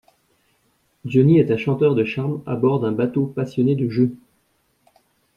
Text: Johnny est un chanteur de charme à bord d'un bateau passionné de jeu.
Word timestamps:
Johnny 1.05 1.37
est 1.37 1.51
un 1.51 1.57
chanteur 1.57 1.93
de 1.93 2.03
charme 2.03 2.41
à 2.47 2.55
bord 2.55 2.79
d'un 2.79 2.91
bateau 2.91 3.27
passionné 3.27 3.75
de 3.75 3.87
jeu. 3.87 4.17